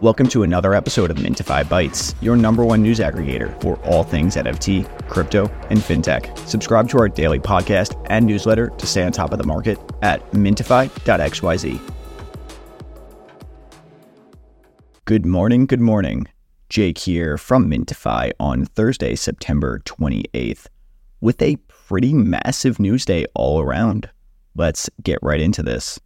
Welcome 0.00 0.28
to 0.28 0.44
another 0.44 0.74
episode 0.74 1.10
of 1.10 1.16
Mintify 1.16 1.64
Bytes, 1.64 2.14
your 2.20 2.36
number 2.36 2.64
one 2.64 2.82
news 2.82 3.00
aggregator 3.00 3.60
for 3.60 3.78
all 3.78 4.04
things 4.04 4.36
NFT, 4.36 4.86
crypto, 5.08 5.48
and 5.70 5.80
fintech. 5.80 6.38
Subscribe 6.46 6.88
to 6.90 6.98
our 7.00 7.08
daily 7.08 7.40
podcast 7.40 8.00
and 8.08 8.24
newsletter 8.24 8.68
to 8.68 8.86
stay 8.86 9.02
on 9.02 9.10
top 9.10 9.32
of 9.32 9.38
the 9.38 9.44
market 9.44 9.76
at 10.02 10.24
mintify.xyz. 10.30 11.80
Good 15.04 15.26
morning, 15.26 15.66
good 15.66 15.80
morning. 15.80 16.28
Jake 16.68 16.98
here 16.98 17.36
from 17.36 17.68
Mintify 17.68 18.30
on 18.38 18.66
Thursday, 18.66 19.16
September 19.16 19.80
28th, 19.80 20.68
with 21.20 21.42
a 21.42 21.56
pretty 21.66 22.14
massive 22.14 22.78
news 22.78 23.04
day 23.04 23.26
all 23.34 23.60
around. 23.60 24.08
Let's 24.54 24.88
get 25.02 25.18
right 25.22 25.40
into 25.40 25.64
this. 25.64 25.98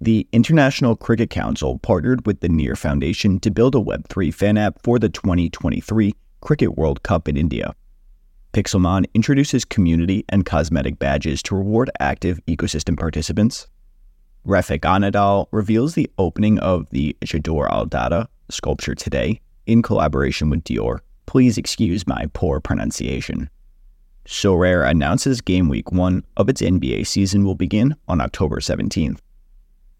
The 0.00 0.28
International 0.30 0.94
Cricket 0.94 1.30
Council 1.30 1.78
partnered 1.78 2.26
with 2.26 2.40
the 2.40 2.50
Near 2.50 2.76
Foundation 2.76 3.40
to 3.40 3.50
build 3.50 3.74
a 3.74 3.78
Web3 3.78 4.32
fan 4.32 4.58
app 4.58 4.82
for 4.82 4.98
the 4.98 5.08
2023 5.08 6.14
Cricket 6.42 6.76
World 6.76 7.02
Cup 7.02 7.28
in 7.28 7.36
India. 7.38 7.74
Pixelmon 8.52 9.06
introduces 9.14 9.64
community 9.64 10.22
and 10.28 10.44
cosmetic 10.44 10.98
badges 10.98 11.42
to 11.44 11.56
reward 11.56 11.90
active 11.98 12.38
ecosystem 12.46 12.98
participants. 12.98 13.68
Refik 14.46 14.80
Anadol 14.80 15.46
reveals 15.50 15.94
the 15.94 16.10
opening 16.18 16.58
of 16.58 16.90
the 16.90 17.16
J'adore 17.24 17.70
Al 17.70 17.86
Dada 17.86 18.28
sculpture 18.50 18.94
today 18.94 19.40
in 19.66 19.80
collaboration 19.80 20.50
with 20.50 20.62
Dior. 20.64 21.00
Please 21.24 21.56
excuse 21.56 22.06
my 22.06 22.26
poor 22.34 22.60
pronunciation. 22.60 23.48
Sorare 24.26 24.88
announces 24.88 25.40
game 25.40 25.70
week 25.70 25.90
one 25.90 26.22
of 26.36 26.50
its 26.50 26.60
NBA 26.60 27.06
season 27.06 27.44
will 27.44 27.54
begin 27.54 27.96
on 28.08 28.20
October 28.20 28.60
17th. 28.60 29.20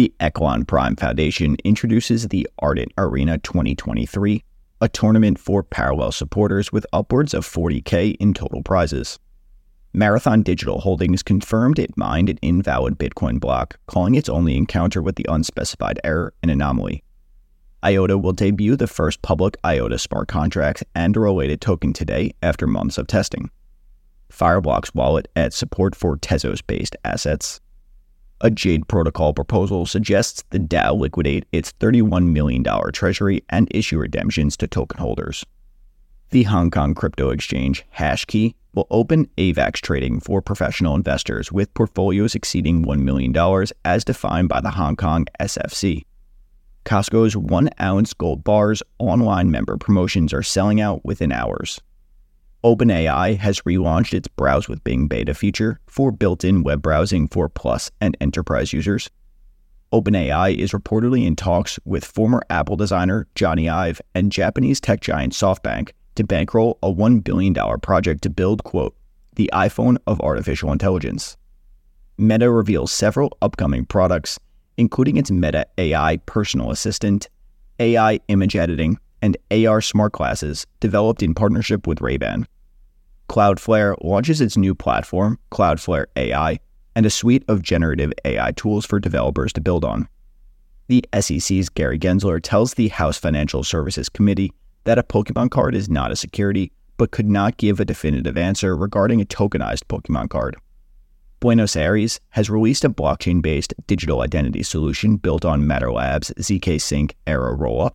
The 0.00 0.14
Echelon 0.18 0.64
Prime 0.64 0.96
Foundation 0.96 1.58
introduces 1.62 2.28
the 2.28 2.48
Ardent 2.58 2.90
Arena 2.96 3.36
2023, 3.36 4.42
a 4.80 4.88
tournament 4.88 5.38
for 5.38 5.62
parallel 5.62 6.10
supporters 6.10 6.72
with 6.72 6.86
upwards 6.90 7.34
of 7.34 7.46
40K 7.46 8.16
in 8.18 8.32
total 8.32 8.62
prizes. 8.62 9.18
Marathon 9.92 10.42
Digital 10.42 10.80
Holdings 10.80 11.22
confirmed 11.22 11.78
it 11.78 11.98
mined 11.98 12.30
an 12.30 12.38
invalid 12.40 12.98
Bitcoin 12.98 13.38
block, 13.38 13.78
calling 13.88 14.14
its 14.14 14.30
only 14.30 14.56
encounter 14.56 15.02
with 15.02 15.16
the 15.16 15.26
unspecified 15.28 16.00
error 16.02 16.32
an 16.42 16.48
anomaly. 16.48 17.04
IOTA 17.84 18.16
will 18.16 18.32
debut 18.32 18.76
the 18.76 18.86
first 18.86 19.20
public 19.20 19.58
IOTA 19.66 19.98
smart 19.98 20.28
contract 20.28 20.82
and 20.94 21.14
a 21.14 21.20
related 21.20 21.60
token 21.60 21.92
today 21.92 22.32
after 22.42 22.66
months 22.66 22.96
of 22.96 23.06
testing. 23.06 23.50
Fireblocks 24.32 24.94
wallet 24.94 25.28
adds 25.36 25.56
support 25.56 25.94
for 25.94 26.16
Tezos 26.16 26.66
based 26.66 26.96
assets. 27.04 27.60
A 28.42 28.50
Jade 28.50 28.88
Protocol 28.88 29.34
proposal 29.34 29.84
suggests 29.84 30.44
the 30.48 30.58
DAO 30.58 30.98
liquidate 30.98 31.44
its 31.52 31.74
$31 31.74 32.28
million 32.32 32.64
treasury 32.90 33.44
and 33.50 33.68
issue 33.70 33.98
redemptions 33.98 34.56
to 34.56 34.66
token 34.66 34.98
holders. 34.98 35.44
The 36.30 36.44
Hong 36.44 36.70
Kong 36.70 36.94
crypto 36.94 37.28
exchange 37.30 37.84
Hashkey 37.98 38.54
will 38.72 38.86
open 38.90 39.28
AVAX 39.36 39.82
trading 39.82 40.20
for 40.20 40.40
professional 40.40 40.94
investors 40.94 41.52
with 41.52 41.74
portfolios 41.74 42.34
exceeding 42.34 42.86
$1 42.86 43.00
million 43.00 43.66
as 43.84 44.04
defined 44.04 44.48
by 44.48 44.62
the 44.62 44.70
Hong 44.70 44.96
Kong 44.96 45.26
SFC. 45.38 46.04
Costco's 46.86 47.36
one 47.36 47.68
ounce 47.78 48.14
gold 48.14 48.42
bars 48.42 48.82
online 48.98 49.50
member 49.50 49.76
promotions 49.76 50.32
are 50.32 50.42
selling 50.42 50.80
out 50.80 51.04
within 51.04 51.30
hours. 51.30 51.78
OpenAI 52.62 53.38
has 53.38 53.60
relaunched 53.62 54.12
its 54.12 54.28
Browse 54.28 54.68
with 54.68 54.84
Bing 54.84 55.08
beta 55.08 55.32
feature 55.32 55.80
for 55.86 56.12
built 56.12 56.44
in 56.44 56.62
web 56.62 56.82
browsing 56.82 57.26
for 57.26 57.48
Plus 57.48 57.90
and 58.00 58.16
enterprise 58.20 58.72
users. 58.72 59.08
OpenAI 59.92 60.54
is 60.56 60.72
reportedly 60.72 61.26
in 61.26 61.36
talks 61.36 61.78
with 61.84 62.04
former 62.04 62.42
Apple 62.50 62.76
designer 62.76 63.26
Jony 63.34 63.72
Ive 63.72 64.02
and 64.14 64.30
Japanese 64.30 64.80
tech 64.80 65.00
giant 65.00 65.32
SoftBank 65.32 65.90
to 66.16 66.24
bankroll 66.24 66.78
a 66.82 66.92
$1 66.92 67.24
billion 67.24 67.54
project 67.80 68.22
to 68.22 68.30
build, 68.30 68.62
quote, 68.64 68.94
the 69.36 69.50
iPhone 69.54 69.96
of 70.06 70.20
artificial 70.20 70.70
intelligence. 70.70 71.36
Meta 72.18 72.50
reveals 72.50 72.92
several 72.92 73.36
upcoming 73.40 73.86
products 73.86 74.38
including 74.80 75.18
its 75.18 75.30
Meta 75.30 75.66
AI 75.76 76.16
personal 76.24 76.70
assistant, 76.70 77.28
AI 77.78 78.18
image 78.28 78.56
editing, 78.56 78.98
and 79.22 79.36
AR 79.50 79.80
smart 79.80 80.12
glasses 80.12 80.66
developed 80.80 81.22
in 81.22 81.34
partnership 81.34 81.86
with 81.86 82.00
Ray-Ban. 82.00 82.46
Cloudflare 83.28 83.96
launches 84.02 84.40
its 84.40 84.56
new 84.56 84.74
platform, 84.74 85.38
Cloudflare 85.52 86.06
AI, 86.16 86.58
and 86.96 87.06
a 87.06 87.10
suite 87.10 87.44
of 87.48 87.62
generative 87.62 88.12
AI 88.24 88.52
tools 88.52 88.84
for 88.84 88.98
developers 88.98 89.52
to 89.52 89.60
build 89.60 89.84
on. 89.84 90.08
The 90.88 91.04
SEC's 91.18 91.68
Gary 91.68 91.98
Gensler 91.98 92.40
tells 92.42 92.74
the 92.74 92.88
House 92.88 93.16
Financial 93.16 93.62
Services 93.62 94.08
Committee 94.08 94.52
that 94.84 94.98
a 94.98 95.04
Pokemon 95.04 95.50
card 95.50 95.74
is 95.76 95.88
not 95.88 96.10
a 96.10 96.16
security, 96.16 96.72
but 96.96 97.12
could 97.12 97.28
not 97.28 97.56
give 97.56 97.78
a 97.78 97.84
definitive 97.84 98.36
answer 98.36 98.76
regarding 98.76 99.20
a 99.20 99.24
tokenized 99.24 99.84
Pokemon 99.84 100.30
card. 100.30 100.56
Buenos 101.38 101.76
Aires 101.76 102.20
has 102.30 102.50
released 102.50 102.84
a 102.84 102.90
blockchain 102.90 103.40
based 103.40 103.72
digital 103.86 104.20
identity 104.20 104.62
solution 104.62 105.16
built 105.16 105.44
on 105.44 105.66
Matter 105.66 105.90
Labs' 105.90 106.32
ZK 106.38 106.80
Sync 106.80 107.14
Era 107.26 107.56
Rollup. 107.56 107.92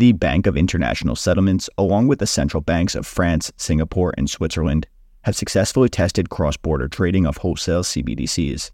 The 0.00 0.12
Bank 0.12 0.46
of 0.46 0.56
International 0.56 1.14
Settlements, 1.14 1.68
along 1.76 2.08
with 2.08 2.20
the 2.20 2.26
central 2.26 2.62
banks 2.62 2.94
of 2.94 3.06
France, 3.06 3.52
Singapore, 3.58 4.14
and 4.16 4.30
Switzerland, 4.30 4.86
have 5.24 5.36
successfully 5.36 5.90
tested 5.90 6.30
cross 6.30 6.56
border 6.56 6.88
trading 6.88 7.26
of 7.26 7.36
wholesale 7.36 7.82
CBDCs. 7.82 8.70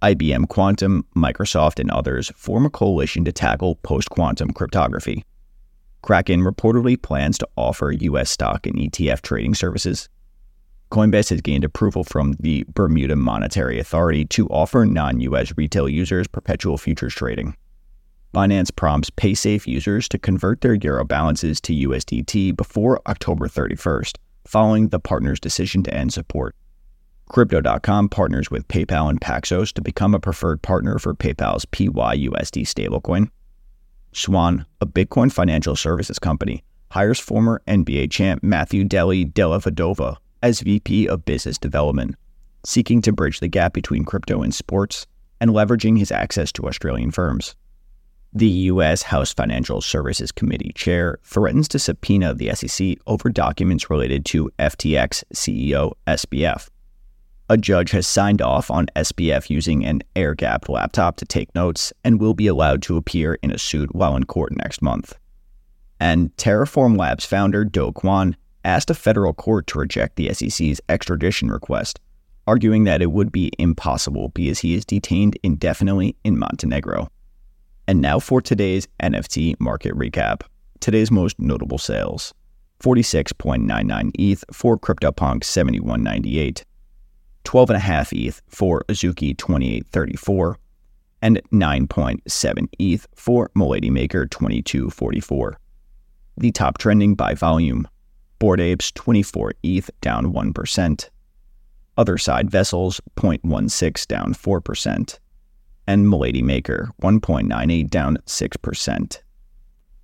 IBM 0.00 0.48
Quantum, 0.48 1.04
Microsoft, 1.14 1.78
and 1.78 1.90
others 1.90 2.32
form 2.34 2.64
a 2.64 2.70
coalition 2.70 3.26
to 3.26 3.30
tackle 3.30 3.74
post 3.74 4.08
quantum 4.08 4.50
cryptography. 4.50 5.22
Kraken 6.00 6.40
reportedly 6.40 6.96
plans 7.02 7.36
to 7.36 7.48
offer 7.54 7.92
U.S. 7.92 8.30
stock 8.30 8.66
and 8.66 8.76
ETF 8.76 9.20
trading 9.20 9.54
services. 9.54 10.08
Coinbase 10.90 11.28
has 11.28 11.42
gained 11.42 11.64
approval 11.64 12.04
from 12.04 12.36
the 12.40 12.64
Bermuda 12.72 13.16
Monetary 13.16 13.78
Authority 13.78 14.24
to 14.24 14.48
offer 14.48 14.86
non 14.86 15.20
US 15.20 15.52
retail 15.58 15.90
users 15.90 16.26
perpetual 16.26 16.78
futures 16.78 17.14
trading. 17.14 17.54
Binance 18.34 18.74
prompts 18.74 19.08
PaySafe 19.10 19.66
users 19.66 20.08
to 20.10 20.18
convert 20.18 20.60
their 20.60 20.74
euro 20.74 21.04
balances 21.04 21.60
to 21.62 21.72
USDT 21.72 22.54
before 22.54 23.00
October 23.06 23.48
31st, 23.48 24.18
following 24.44 24.88
the 24.88 25.00
partner's 25.00 25.40
decision 25.40 25.82
to 25.84 25.94
end 25.94 26.12
support. 26.12 26.54
Crypto.com 27.28 28.10
partners 28.10 28.50
with 28.50 28.68
PayPal 28.68 29.08
and 29.08 29.20
Paxos 29.20 29.72
to 29.72 29.82
become 29.82 30.14
a 30.14 30.20
preferred 30.20 30.60
partner 30.60 30.98
for 30.98 31.14
PayPal's 31.14 31.64
PYUSD 31.66 32.62
stablecoin. 32.62 33.30
Swan, 34.12 34.66
a 34.80 34.86
Bitcoin 34.86 35.32
financial 35.32 35.76
services 35.76 36.18
company, 36.18 36.62
hires 36.90 37.20
former 37.20 37.62
NBA 37.66 38.10
champ 38.10 38.42
Matthew 38.42 38.84
Deli 38.84 39.24
Della 39.24 39.58
Dellavedova 39.58 40.16
as 40.42 40.60
VP 40.60 41.08
of 41.08 41.24
Business 41.24 41.58
Development, 41.58 42.14
seeking 42.64 43.00
to 43.02 43.12
bridge 43.12 43.40
the 43.40 43.48
gap 43.48 43.72
between 43.72 44.04
crypto 44.04 44.42
and 44.42 44.54
sports 44.54 45.06
and 45.40 45.50
leveraging 45.50 45.98
his 45.98 46.12
access 46.12 46.52
to 46.52 46.66
Australian 46.66 47.10
firms. 47.10 47.56
The 48.34 48.46
U.S. 48.46 49.02
House 49.02 49.32
Financial 49.32 49.80
Services 49.80 50.30
Committee 50.30 50.72
chair 50.74 51.18
threatens 51.24 51.66
to 51.68 51.78
subpoena 51.78 52.34
the 52.34 52.54
SEC 52.54 52.98
over 53.06 53.30
documents 53.30 53.88
related 53.88 54.26
to 54.26 54.50
FTX 54.58 55.24
CEO 55.34 55.92
SBF. 56.06 56.68
A 57.48 57.56
judge 57.56 57.92
has 57.92 58.06
signed 58.06 58.42
off 58.42 58.70
on 58.70 58.88
SBF 58.94 59.48
using 59.48 59.82
an 59.82 60.02
air 60.14 60.34
gapped 60.34 60.68
laptop 60.68 61.16
to 61.16 61.24
take 61.24 61.54
notes 61.54 61.90
and 62.04 62.20
will 62.20 62.34
be 62.34 62.46
allowed 62.46 62.82
to 62.82 62.98
appear 62.98 63.38
in 63.42 63.50
a 63.50 63.58
suit 63.58 63.94
while 63.94 64.14
in 64.14 64.24
court 64.24 64.54
next 64.54 64.82
month. 64.82 65.16
And 65.98 66.36
Terraform 66.36 66.98
Labs 66.98 67.24
founder 67.24 67.64
Do 67.64 67.92
Kwon 67.92 68.34
asked 68.62 68.90
a 68.90 68.94
federal 68.94 69.32
court 69.32 69.66
to 69.68 69.78
reject 69.78 70.16
the 70.16 70.34
SEC's 70.34 70.82
extradition 70.90 71.50
request, 71.50 71.98
arguing 72.46 72.84
that 72.84 73.00
it 73.00 73.12
would 73.12 73.32
be 73.32 73.50
impossible 73.58 74.28
because 74.34 74.58
he 74.58 74.74
is 74.74 74.84
detained 74.84 75.38
indefinitely 75.42 76.14
in 76.24 76.38
Montenegro. 76.38 77.08
And 77.88 78.02
now 78.02 78.18
for 78.18 78.42
today's 78.42 78.86
NFT 79.02 79.58
market 79.58 79.94
recap. 79.94 80.42
Today's 80.78 81.10
most 81.10 81.40
notable 81.40 81.78
sales 81.78 82.34
46.99 82.80 84.10
ETH 84.18 84.44
for 84.52 84.78
CryptoPunk 84.78 85.42
7198, 85.42 86.66
12.5 87.44 88.26
ETH 88.26 88.42
for 88.46 88.84
Azuki 88.88 89.36
2834, 89.36 90.58
and 91.22 91.40
9.7 91.50 92.68
ETH 92.78 93.08
for 93.14 93.50
Milady 93.54 93.90
Maker 93.90 94.26
2244. 94.26 95.58
The 96.36 96.52
top 96.52 96.76
trending 96.76 97.14
by 97.14 97.32
volume 97.32 97.88
Bored 98.38 98.60
Apes 98.60 98.92
24 98.92 99.54
ETH 99.62 99.90
down 100.02 100.34
1%. 100.34 101.08
Otherside 101.96 102.50
Vessels 102.50 103.00
0.16 103.16 104.06
down 104.06 104.34
4%. 104.34 105.18
And 105.88 106.10
Milady 106.10 106.42
Maker 106.42 106.90
1.98 107.02 107.88
down 107.88 108.18
6%. 108.26 109.22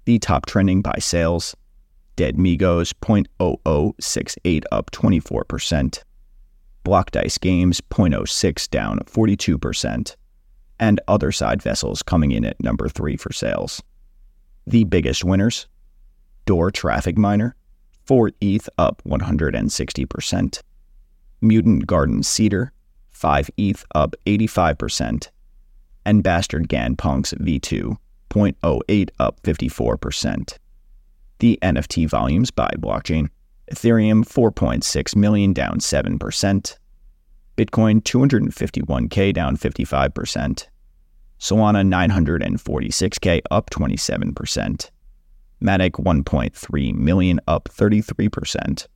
The 0.07 0.19
top 0.19 0.47
trending 0.47 0.81
by 0.81 0.97
sales 0.99 1.55
Dead 2.17 2.37
Migos 2.37 2.95
0.0068 3.03 4.65
up 4.73 4.91
24%. 4.93 6.03
Block 6.85 7.11
Dice 7.11 7.37
Games 7.37 7.83
0.06 7.83 8.71
down 8.71 9.01
42%. 9.01 10.17
And 10.81 11.01
Otherside 11.07 11.61
Vessels 11.61 12.03
coming 12.03 12.31
in 12.31 12.47
at 12.47 12.59
number 12.63 12.89
3 12.89 13.17
for 13.19 13.33
sales. 13.33 13.83
The 14.67 14.85
biggest 14.85 15.23
winners 15.23 15.67
Door 16.47 16.71
Traffic 16.71 17.19
Miner, 17.19 17.57
4 18.07 18.33
ETH 18.41 18.71
up 18.79 19.03
160%. 19.07 20.63
Mutant 21.43 21.87
Garden 21.87 22.23
Seeder, 22.23 22.73
5 23.11 23.51
ETH 23.59 23.85
up 23.95 24.15
85%. 24.25 25.29
And 26.07 26.23
Bastard 26.23 26.69
Gan 26.69 26.97
Punks 26.97 27.33
V2, 27.35 27.97
0.08 28.31 29.11
up 29.19 29.41
54%. 29.43 30.59
The 31.39 31.59
NFT 31.63 32.09
volumes 32.09 32.51
by 32.51 32.71
blockchain 32.79 33.29
Ethereum 33.73 34.25
4.6 34.25 35.17
million 35.17 35.53
down 35.53 35.79
7%. 35.79 36.79
Bitcoin 37.57 38.03
251k 38.03 39.33
down 39.33 39.57
55%. 39.57 40.67
Solana 41.41 41.87
946k 41.87 43.41
up 43.51 43.71
27%. 43.71 44.91
Matic 45.63 45.93
1.3 45.93 46.95
million 46.95 47.41
up 47.47 47.69
33%. 47.71 48.87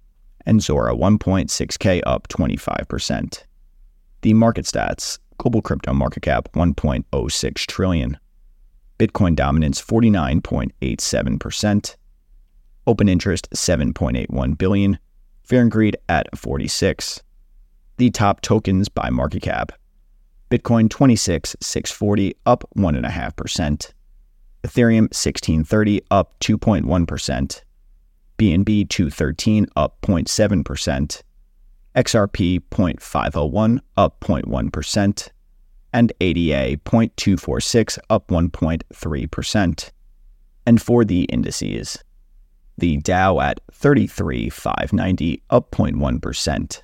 And 0.46 0.62
Zora 0.62 0.94
1.6k 0.94 2.02
up 2.06 2.28
25%. 2.28 3.44
The 4.22 4.34
market 4.34 4.64
stats 4.64 5.18
global 5.38 5.62
crypto 5.62 5.94
market 5.94 6.22
cap 6.22 6.48
1.06 6.54 7.66
trillion. 7.66 8.18
Bitcoin 8.98 9.36
dominance 9.36 9.80
49.87%. 9.80 11.96
Open 12.86 13.08
interest 13.08 13.48
7.81 13.50 14.58
billion. 14.58 14.98
Fear 15.44 15.62
and 15.62 15.70
greed 15.70 15.96
at 16.08 16.36
46. 16.36 17.22
The 17.96 18.10
top 18.10 18.40
tokens 18.40 18.88
by 18.88 19.08
market 19.10 19.42
cap. 19.42 19.70
Bitcoin 20.50 20.90
26,640 20.90 22.34
up 22.46 22.64
1.5%. 22.76 23.92
Ethereum 24.64 25.02
1630 25.02 26.02
up 26.10 26.34
2.1%. 26.40 27.62
BNB 28.38 28.88
213 28.88 29.66
up 29.76 30.00
0.7%. 30.02 31.22
XRP 31.98 32.60
0.501 32.70 33.80
up 33.96 34.20
0.1%. 34.20 35.28
And 35.92 36.12
ADA 36.20 36.76
0.246 36.76 37.98
up 38.08 38.28
1.3%. 38.28 39.90
And 40.64 40.80
for 40.80 41.04
the 41.04 41.22
indices, 41.24 41.98
the 42.76 42.98
Dow 42.98 43.40
at 43.40 43.60
33,590 43.72 45.42
up 45.50 45.72
0.1%. 45.72 46.82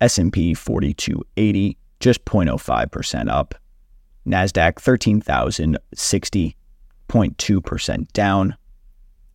S&P 0.00 0.54
4280 0.54 1.76
just 1.98 2.24
0.05% 2.24 3.28
up. 3.28 3.54
Nasdaq 4.26 4.78
13,060 4.78 6.56
0.2% 7.08 8.12
down. 8.12 8.56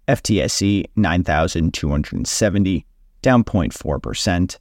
FTSE 0.07 0.85
9,270 0.95 2.85
down 3.21 3.43
0.4%. 3.43 4.57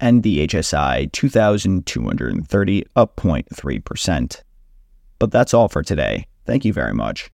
And 0.00 0.22
the 0.22 0.46
HSI 0.46 1.10
2,230 1.12 2.86
up 2.96 3.16
0.3%. 3.16 4.42
But 5.18 5.30
that's 5.30 5.54
all 5.54 5.68
for 5.68 5.82
today. 5.82 6.26
Thank 6.46 6.64
you 6.64 6.72
very 6.72 6.92
much. 6.92 7.30